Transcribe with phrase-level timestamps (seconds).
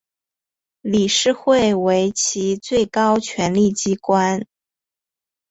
[0.81, 4.47] 理事会为其最高权力机关。